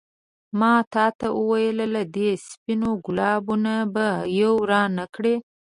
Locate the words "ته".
1.19-1.27